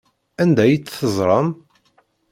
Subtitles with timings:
[0.41, 1.49] Anda ay tt-teẓram?